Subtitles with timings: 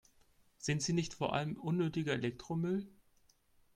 [0.57, 2.87] Sind sie nicht vor allem unnötiger Elektromüll?